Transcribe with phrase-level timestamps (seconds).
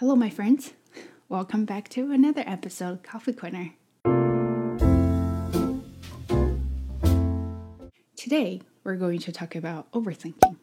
[0.00, 0.72] Hello, my friends.
[1.28, 3.74] Welcome back to another episode of Coffee Corner.
[8.16, 10.56] Today, we're going to talk about overthinking.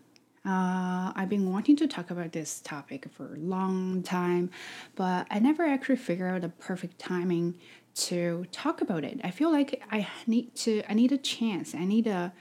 [0.43, 4.49] Uh, I've been wanting to talk about this topic for a long time,
[4.95, 7.59] but I never actually figured out the perfect timing
[8.07, 9.21] to talk about it.
[9.23, 12.33] I feel like I need to, I need a chance, I need a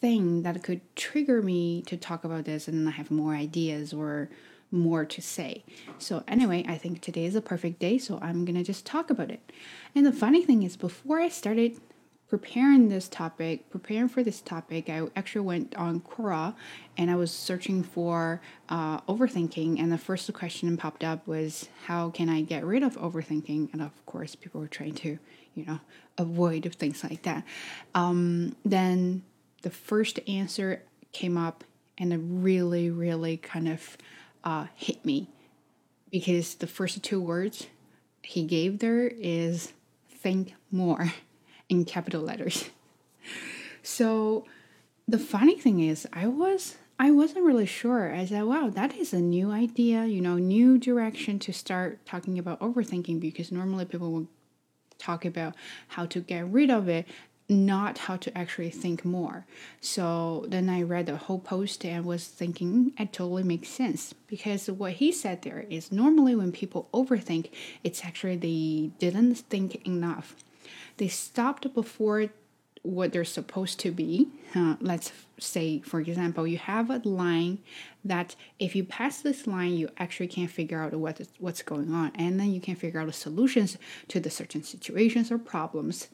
[0.00, 4.30] thing that could trigger me to talk about this and I have more ideas or
[4.70, 5.64] more to say.
[5.98, 9.30] So, anyway, I think today is a perfect day, so I'm gonna just talk about
[9.30, 9.52] it.
[9.94, 11.80] And the funny thing is, before I started
[12.28, 16.54] preparing this topic, preparing for this topic, I actually went on Quora
[16.96, 19.78] and I was searching for uh, overthinking.
[19.80, 23.72] And the first question popped up was, How can I get rid of overthinking?
[23.72, 25.18] And of course, people were trying to,
[25.54, 25.80] you know,
[26.18, 27.44] avoid things like that.
[27.94, 29.22] Um, then
[29.62, 31.64] the first answer came up
[31.98, 33.96] and it really, really kind of
[34.46, 35.28] uh, hit me
[36.10, 37.66] because the first two words
[38.22, 39.72] he gave there is
[40.08, 41.12] think more
[41.68, 42.70] in capital letters.
[43.82, 44.46] So
[45.06, 48.14] the funny thing is I was I wasn't really sure.
[48.14, 52.38] I said, wow, that is a new idea, you know, new direction to start talking
[52.38, 54.28] about overthinking because normally people will
[54.96, 55.54] talk about
[55.88, 57.06] how to get rid of it
[57.48, 59.46] not how to actually think more.
[59.80, 64.68] So then I read the whole post and was thinking it totally makes sense because
[64.68, 67.50] what he said there is normally when people overthink,
[67.84, 70.34] it's actually they didn't think enough.
[70.96, 72.30] They stopped before
[72.86, 74.28] what they're supposed to be.
[74.54, 77.58] Uh, let's say, for example, you have a line
[78.04, 81.92] that if you pass this line, you actually can't figure out what is, what's going
[81.92, 83.76] on, and then you can figure out the solutions
[84.08, 86.08] to the certain situations or problems.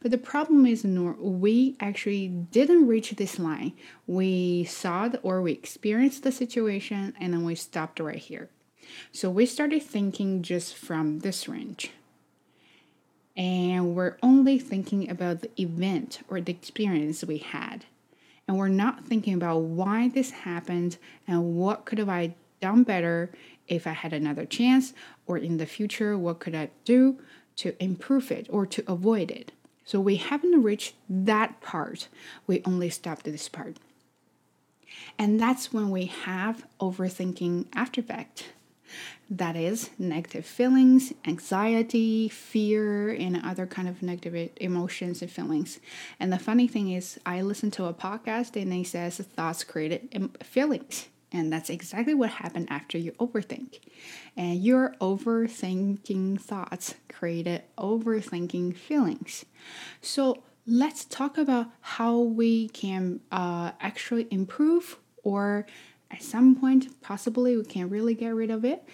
[0.00, 3.72] But the problem is, nor we actually didn't reach this line.
[4.06, 8.48] We saw the, or we experienced the situation, and then we stopped right here.
[9.10, 11.90] So we started thinking just from this range
[13.36, 17.86] and we're only thinking about the event or the experience we had.
[18.46, 23.30] And we're not thinking about why this happened and what could have i done better
[23.66, 24.92] if i had another chance
[25.26, 27.18] or in the future what could i do
[27.56, 29.52] to improve it or to avoid it?
[29.84, 32.08] So we haven't reached that part.
[32.46, 33.76] We only stopped this part.
[35.18, 38.52] And that's when we have overthinking after effect
[39.30, 45.80] that is negative feelings anxiety fear and other kind of negative emotions and feelings.
[46.20, 50.36] And the funny thing is i listened to a podcast and they says thoughts created
[50.42, 51.08] feelings.
[51.34, 53.80] And that's exactly what happened after you overthink.
[54.36, 59.46] And your overthinking thoughts created overthinking feelings.
[60.02, 65.66] So let's talk about how we can uh, actually improve or
[66.12, 68.84] at some point possibly we can really get rid of it.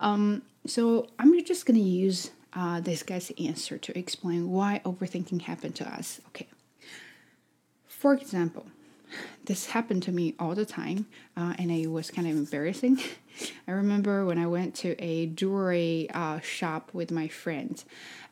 [0.00, 5.74] Um, so i'm just to use uh, this guy's answer to explain why overthinking happened
[5.76, 6.46] to us okay?
[7.86, 8.66] For example
[9.44, 11.06] this happened to me all the time
[11.36, 12.98] uh, and it was kind of embarrassing.
[13.68, 17.84] I remember when i went to a jewelry uh, shop with my friends.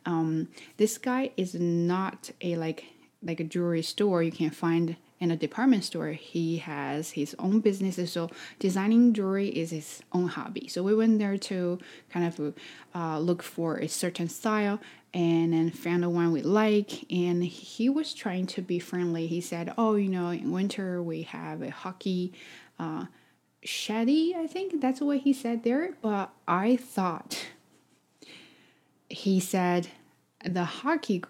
[0.06, 2.84] Um, this guy is not a like
[3.22, 4.22] like a jewelry store.
[4.22, 8.10] You can find in a department store, he has his own businesses.
[8.10, 10.66] So designing jewelry is his own hobby.
[10.66, 11.78] So we went there to
[12.10, 12.54] kind of
[12.94, 14.80] uh, look for a certain style
[15.12, 17.04] and then found the one we like.
[17.12, 19.26] And he was trying to be friendly.
[19.26, 22.32] He said, "Oh, you know, in winter we have a hockey."
[22.78, 23.06] Uh,
[23.62, 25.96] shady, I think that's what he said there.
[26.00, 27.46] But I thought
[29.10, 29.88] he said
[30.44, 31.22] the hockey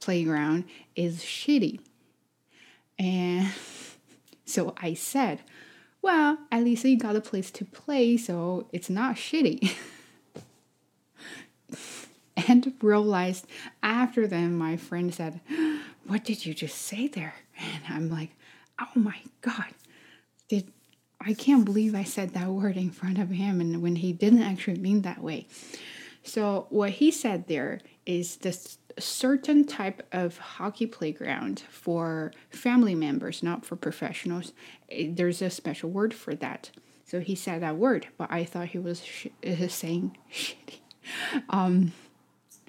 [0.00, 0.64] playground
[0.96, 1.78] is shitty.
[2.98, 3.48] And
[4.44, 5.40] so I said,
[6.02, 9.74] well, at least you got a place to play, so it's not shitty.
[12.48, 13.46] and realized
[13.82, 15.40] after then, my friend said,
[16.06, 17.34] What did you just say there?
[17.58, 18.30] And I'm like,
[18.80, 19.72] Oh my God,
[20.48, 20.70] did
[21.20, 24.42] I can't believe I said that word in front of him and when he didn't
[24.42, 25.48] actually mean that way.
[26.22, 33.42] So, what he said there is this certain type of hockey playground for family members,
[33.42, 34.52] not for professionals.
[34.90, 36.70] Eh, there's a special word for that.
[37.04, 39.28] So he said that word, but I thought he was sh-
[39.68, 40.78] saying shitty.
[41.50, 41.92] Um,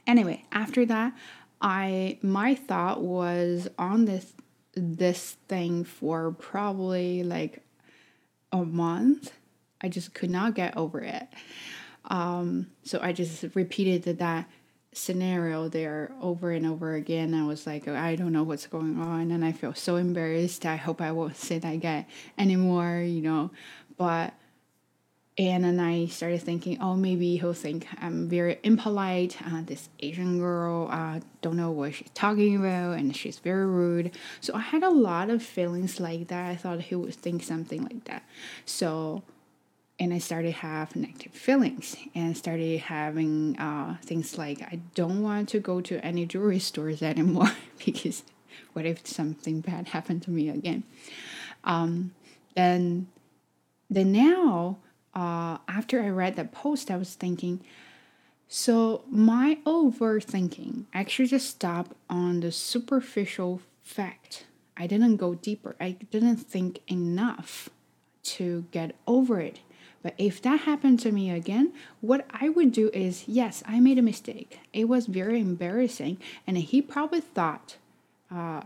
[0.06, 1.14] anyway, after that,
[1.60, 4.34] I my thought was on this
[4.74, 7.64] this thing for probably like
[8.52, 9.32] a month.
[9.82, 11.28] I just could not get over it.
[12.06, 14.48] Um, so I just repeated that
[14.98, 17.34] scenario there over and over again.
[17.34, 20.66] I was like, I don't know what's going on, and I feel so embarrassed.
[20.66, 22.06] I hope I won't say that again
[22.38, 23.52] anymore, you know.
[23.98, 24.34] But
[25.40, 29.38] and then I started thinking, oh, maybe he'll think I'm very impolite.
[29.46, 34.18] Uh, this Asian girl uh, don't know what she's talking about, and she's very rude.
[34.42, 36.50] So I had a lot of feelings like that.
[36.50, 38.24] I thought he would think something like that.
[38.66, 39.22] So,
[40.00, 45.50] and I started have negative feelings, and started having uh, things like I don't want
[45.50, 47.52] to go to any jewelry stores anymore
[47.86, 48.24] because
[48.74, 50.84] what if something bad happened to me again?
[51.64, 52.14] Um,
[52.56, 53.08] then,
[53.90, 54.78] then now
[55.16, 57.62] uh, after I read that post, I was thinking,
[58.48, 64.46] so my overthinking actually just stopped on the superficial fact.
[64.78, 65.76] I didn't go deeper.
[65.80, 67.70] I didn't think enough
[68.24, 69.60] to get over it.
[70.04, 73.98] But if that happened to me again, what I would do is yes, I made
[73.98, 74.60] a mistake.
[74.74, 77.78] It was very embarrassing, and he probably thought
[78.32, 78.62] uh,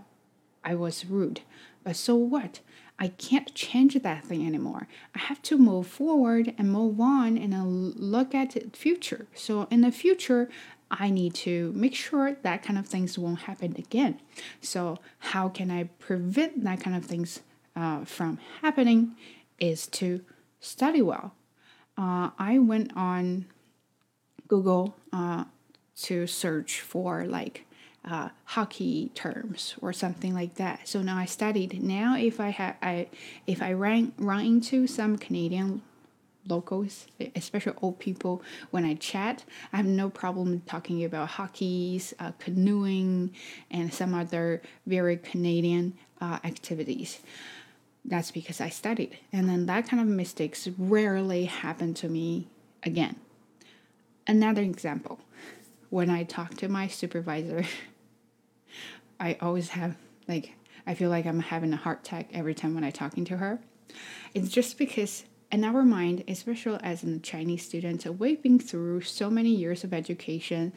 [0.64, 1.42] I was rude.
[1.84, 2.60] But so what?
[3.00, 4.88] I can't change that thing anymore.
[5.16, 9.26] I have to move forward and move on and look at the future.
[9.34, 10.50] So in the future,
[10.92, 14.20] I need to make sure that kind of things won't happen again.
[14.62, 17.40] So how can I prevent that kind of things
[17.76, 19.16] uh, from happening?
[19.58, 20.22] Is to
[20.62, 21.34] study well.
[21.98, 23.46] Uh, I went on
[24.48, 25.44] Google uh,
[26.04, 27.66] to search for like
[28.04, 30.88] uh, hockey terms or something like that.
[30.88, 31.84] So now I studied.
[31.84, 33.08] Now if I have I
[33.46, 35.82] if I run run into some Canadian
[36.48, 37.06] locals,
[37.36, 38.42] especially old people,
[38.72, 43.32] when I chat, I have no problem talking about hockeys, uh, canoeing,
[43.70, 47.20] and some other very Canadian uh, activities.
[48.04, 52.48] That's because I studied, and then that kind of mistakes rarely happen to me
[52.84, 53.18] again.
[54.26, 55.20] Another example,
[55.90, 57.64] when I talk to my supervisor
[59.22, 59.96] I always have
[60.28, 60.54] like
[60.88, 63.60] I feel like I'm having a heart attack every time when I'm talking to her.
[64.34, 69.30] It's just because in our mind, especially as a Chinese student, we've been through so
[69.30, 70.74] many years of education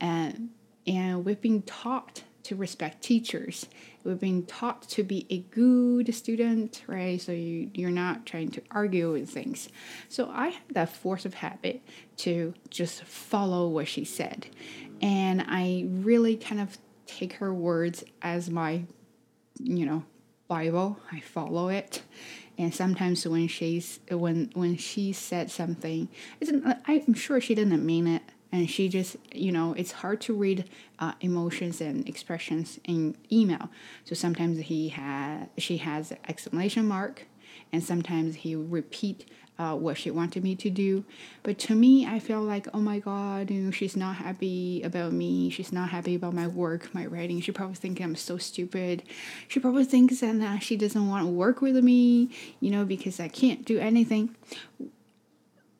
[0.00, 0.50] and
[0.86, 3.66] and we've been taught to respect teachers.
[4.04, 7.20] We've been taught to be a good student, right?
[7.20, 9.68] So you, you're not trying to argue with things.
[10.08, 11.82] So I have that force of habit
[12.18, 14.46] to just follow what she said.
[15.00, 18.84] And I really kind of take her words as my,
[19.58, 20.04] you know,
[20.46, 20.98] Bible.
[21.10, 22.02] I follow it.
[22.56, 26.08] And sometimes when she's when when she said something,
[26.86, 28.22] I'm sure she didn't mean it,
[28.54, 30.64] and she just you know it's hard to read
[31.00, 33.68] uh, emotions and expressions in email.
[34.04, 37.26] So sometimes he had she has exclamation mark,
[37.72, 39.26] and sometimes he repeat
[39.58, 41.04] uh, what she wanted me to do.
[41.42, 45.12] But to me, I feel like, oh my God, you know, she's not happy about
[45.12, 45.50] me.
[45.50, 47.40] She's not happy about my work, my writing.
[47.40, 49.02] She probably thinks I'm so stupid.
[49.48, 52.30] She probably thinks that she doesn't want to work with me,
[52.60, 54.34] you know, because I can't do anything.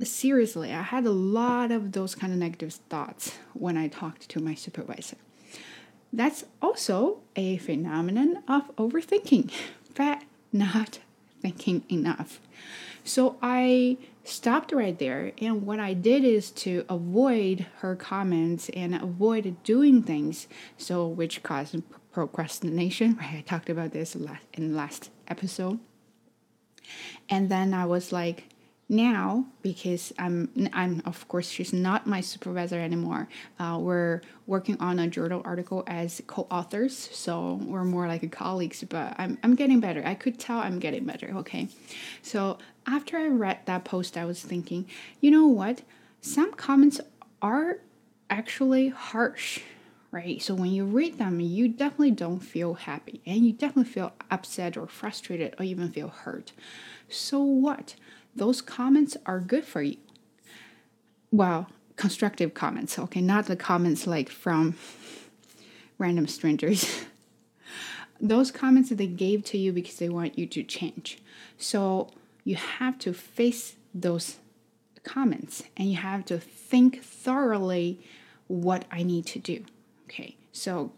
[0.03, 4.41] Seriously, I had a lot of those kind of negative thoughts when I talked to
[4.41, 5.17] my supervisor.
[6.13, 9.53] That's also a phenomenon of overthinking,
[9.95, 10.99] but not
[11.41, 12.41] thinking enough.
[13.05, 15.33] So I stopped right there.
[15.41, 20.49] And what I did is to avoid her comments and avoid doing things,
[20.79, 21.83] so which caused
[22.13, 23.17] procrastination.
[23.21, 23.37] Right?
[23.39, 24.27] I talked about this in
[24.71, 25.79] the last episode.
[27.29, 28.45] And then I was like,
[28.89, 33.29] now because I'm I'm of course she's not my supervisor anymore.
[33.59, 38.85] Uh, we're working on a journal article as co-authors, so we're more like colleagues.
[38.85, 40.03] But I'm I'm getting better.
[40.05, 41.33] I could tell I'm getting better.
[41.37, 41.69] Okay,
[42.23, 44.87] so after I read that post, I was thinking,
[45.21, 45.83] you know what?
[46.21, 47.01] Some comments
[47.41, 47.79] are
[48.31, 49.61] actually harsh.
[50.11, 50.41] Right?
[50.41, 54.77] So when you read them, you definitely don't feel happy and you definitely feel upset
[54.77, 56.53] or frustrated or even feel hurt.
[57.09, 57.97] So what?
[58.37, 59.97] Those comments are good for you.
[61.31, 64.77] Well, constructive comments, okay, not the comments like from
[65.99, 67.05] random strangers.
[68.21, 71.19] those comments that they gave to you because they want you to change.
[71.59, 72.11] So
[72.45, 74.37] you have to face those
[75.03, 78.01] comments and you have to think thoroughly
[78.47, 79.65] what I need to do.
[80.07, 80.93] Okay, so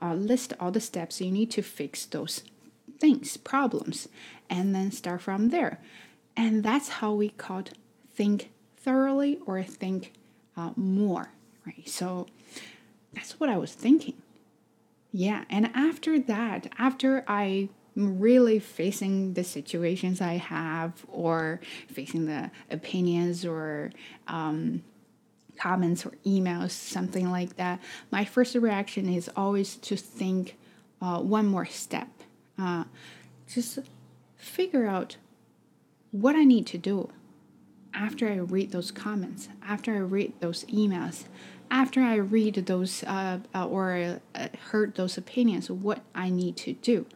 [0.00, 2.42] uh, list all the steps you need to fix those
[3.00, 4.08] things, problems,
[4.48, 5.80] and then start from there.
[6.36, 7.70] And that's how we called
[8.14, 10.12] think thoroughly or think
[10.56, 11.30] uh, more,
[11.66, 11.88] right?
[11.88, 12.26] So
[13.12, 14.14] that's what I was thinking.
[15.12, 15.44] Yeah.
[15.48, 23.44] And after that, after I really facing the situations I have or facing the opinions
[23.44, 23.92] or
[24.26, 24.82] um,
[25.56, 30.56] comments or emails, something like that, my first reaction is always to think
[31.00, 32.08] uh, one more step.
[32.58, 32.84] Uh,
[33.46, 33.78] just
[34.36, 35.16] figure out
[36.14, 37.10] what I need to do.
[37.94, 41.24] after I read those comments, after I read those emails,
[41.70, 46.72] after I read those uh, uh, or uh, heard those opinions, what I need to
[46.74, 47.06] do.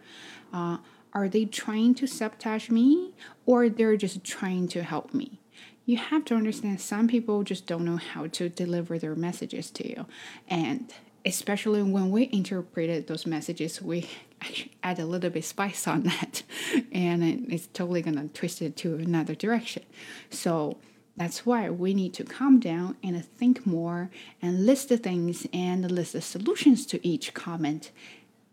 [0.52, 0.78] Uh,
[1.12, 3.12] are they trying to sabotage me
[3.46, 5.40] or they're just trying to help me?
[5.84, 9.88] You have to understand some people just don't know how to deliver their messages to
[9.88, 10.06] you.
[10.46, 10.92] And
[11.24, 14.08] especially when we interpreted those messages, we
[14.82, 16.42] add a little bit spice on that,
[16.92, 19.82] and it's totally gonna twist it to another direction.
[20.30, 20.78] So
[21.16, 25.90] that's why we need to calm down and think more and list the things and
[25.90, 27.90] list the solutions to each comment,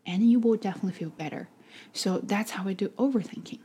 [0.05, 1.47] and you will definitely feel better.
[1.93, 3.59] So that's how I do overthinking.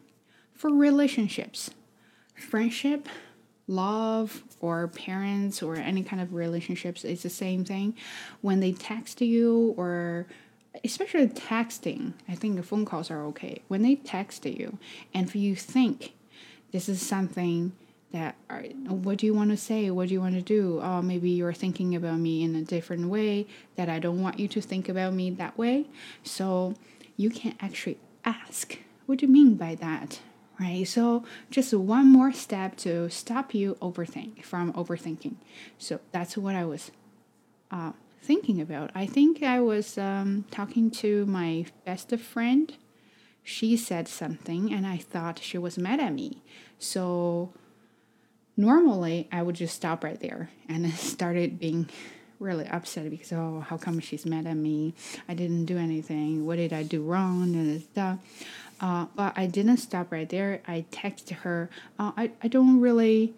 [0.53, 1.71] For relationships,
[2.35, 3.09] friendship,
[3.67, 7.95] love, or parents, or any kind of relationships, it's the same thing.
[8.43, 10.27] When they text you, or
[10.85, 13.63] especially texting, I think phone calls are okay.
[13.69, 14.79] When they text you,
[15.15, 16.13] and if you think
[16.73, 17.73] this is something
[18.13, 18.35] that
[18.87, 19.91] what do you want to say?
[19.91, 20.81] What do you want to do?
[20.83, 23.47] Oh maybe you're thinking about me in a different way
[23.77, 25.87] that i don't want you to think about me that way.
[26.25, 26.75] So
[27.17, 30.21] you can actually ask what do you mean by that
[30.59, 30.87] right?
[30.87, 35.37] So just one more step to stop you overthink from overthinking.
[35.79, 36.91] So that's what i was
[37.71, 38.91] uh, thinking about.
[38.95, 42.73] I think i was um, talking to my best friend.
[43.43, 46.43] She said something and i thought she was mad at me.
[46.79, 47.53] So
[48.57, 51.89] normally I would just stop right there and started being
[52.39, 54.95] really upset because oh how come she's mad at me?
[55.29, 56.47] I didn't do anything.
[56.47, 57.55] What did I do wrong?
[57.55, 58.19] And stuff
[58.81, 60.63] uh, but I didn't stop right there.
[60.67, 61.69] I texted her.
[61.99, 63.35] Uh, I, I don't really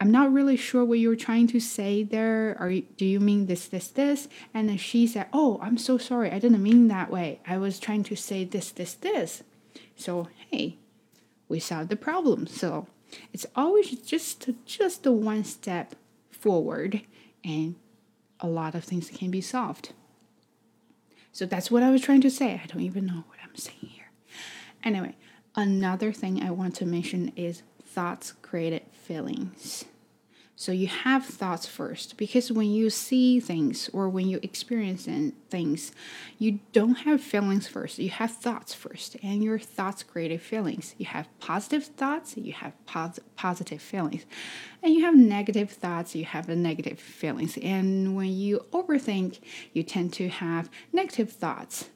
[0.00, 3.68] I'm not really sure what you're trying to say there or do you mean this
[3.68, 7.40] this this and then she said oh I'm so sorry I didn't mean that way
[7.46, 9.42] I was trying to say this this this
[9.96, 10.78] so hey
[11.48, 12.86] we solved the problem so
[13.32, 15.94] it's always just just the one step
[16.30, 17.02] forward
[17.44, 17.74] and
[18.40, 19.92] a lot of things can be solved.
[21.32, 22.60] So that's what I was trying to say.
[22.62, 24.10] I don't even know what I'm saying here.
[24.82, 25.16] Anyway,
[25.54, 27.62] another thing I want to mention is
[27.94, 29.84] thoughts created feelings.
[30.60, 35.08] So you have thoughts first because when you see things or when you experience
[35.48, 35.92] things,
[36.36, 37.98] you don't have feelings first.
[37.98, 40.94] You have thoughts first, and your thoughts create feelings.
[40.98, 44.26] You have positive thoughts, you have pos- positive feelings,
[44.82, 47.56] and you have negative thoughts, you have negative feelings.
[47.62, 49.40] And when you overthink,
[49.72, 51.88] you tend to have negative thoughts,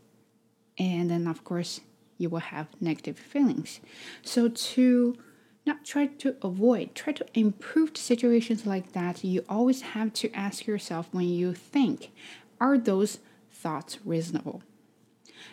[0.79, 1.83] and then of course
[2.17, 3.81] you will have negative feelings.
[4.23, 5.19] So to
[5.67, 9.25] not try to avoid, try to improve situations like that.
[9.25, 12.11] You always have to ask yourself when you think,
[12.61, 13.19] are those
[13.53, 14.63] thoughts reasonable?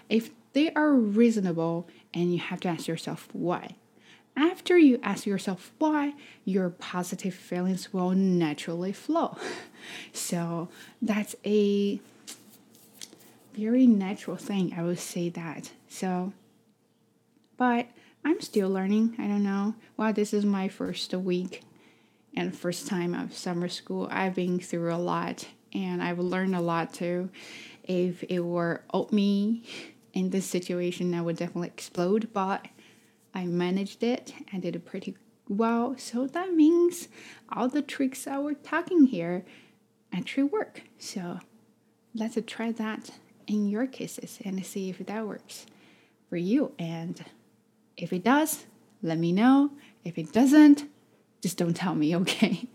[0.09, 3.75] If they are reasonable, and you have to ask yourself why.
[4.35, 6.13] After you ask yourself why,
[6.45, 9.37] your positive feelings will naturally flow.
[10.13, 10.69] So
[11.01, 11.99] that's a
[13.55, 14.75] very natural thing.
[14.77, 15.71] I would say that.
[15.89, 16.33] So,
[17.57, 17.87] but
[18.23, 19.15] I'm still learning.
[19.17, 19.75] I don't know.
[19.97, 21.63] Wow, this is my first week
[22.35, 24.07] and first time of summer school.
[24.11, 27.29] I've been through a lot and I've learned a lot too.
[27.83, 29.63] If it were me
[30.13, 32.67] in this situation, I would definitely explode, but
[33.33, 35.95] I managed it and did it pretty well.
[35.97, 37.07] So that means
[37.51, 39.45] all the tricks I were talking here
[40.13, 40.83] actually work.
[40.99, 41.39] So
[42.13, 43.11] let's try that
[43.47, 45.65] in your cases and see if that works
[46.29, 46.73] for you.
[46.77, 47.23] And
[48.01, 48.65] if it does,
[49.03, 49.71] let me know.
[50.03, 50.85] If it doesn't,
[51.41, 52.67] just don't tell me, okay?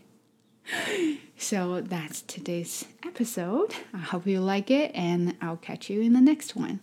[1.36, 3.74] so that's today's episode.
[3.92, 6.80] I hope you like it, and I'll catch you in the next one.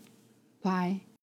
[0.61, 1.03] Bye.